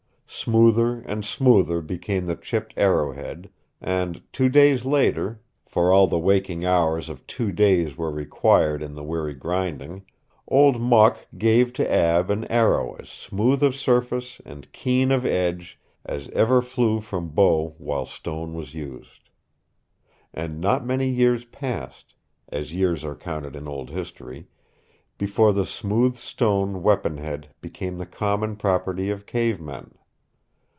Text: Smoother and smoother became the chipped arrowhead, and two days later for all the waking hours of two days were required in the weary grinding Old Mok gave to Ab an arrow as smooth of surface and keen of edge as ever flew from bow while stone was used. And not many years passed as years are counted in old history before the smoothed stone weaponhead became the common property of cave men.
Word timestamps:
Smoother 0.33 1.01
and 1.01 1.25
smoother 1.25 1.81
became 1.81 2.25
the 2.25 2.37
chipped 2.37 2.73
arrowhead, 2.77 3.49
and 3.81 4.23
two 4.31 4.47
days 4.47 4.85
later 4.85 5.41
for 5.65 5.91
all 5.91 6.07
the 6.07 6.17
waking 6.17 6.65
hours 6.65 7.09
of 7.09 7.27
two 7.27 7.51
days 7.51 7.97
were 7.97 8.09
required 8.09 8.81
in 8.81 8.95
the 8.95 9.03
weary 9.03 9.33
grinding 9.35 10.03
Old 10.47 10.79
Mok 10.81 11.27
gave 11.37 11.73
to 11.73 11.93
Ab 11.93 12.29
an 12.31 12.45
arrow 12.45 12.95
as 12.95 13.09
smooth 13.09 13.61
of 13.61 13.75
surface 13.75 14.39
and 14.45 14.71
keen 14.71 15.11
of 15.11 15.25
edge 15.25 15.77
as 16.05 16.29
ever 16.29 16.61
flew 16.61 17.01
from 17.01 17.29
bow 17.31 17.75
while 17.77 18.05
stone 18.05 18.53
was 18.53 18.73
used. 18.73 19.29
And 20.33 20.61
not 20.61 20.85
many 20.85 21.09
years 21.09 21.43
passed 21.43 22.15
as 22.47 22.73
years 22.73 23.03
are 23.03 23.15
counted 23.15 23.55
in 23.57 23.67
old 23.67 23.89
history 23.89 24.47
before 25.17 25.51
the 25.51 25.65
smoothed 25.65 26.17
stone 26.17 26.81
weaponhead 26.81 27.49
became 27.59 27.97
the 27.97 28.07
common 28.07 28.55
property 28.55 29.09
of 29.11 29.25
cave 29.25 29.59
men. 29.59 29.91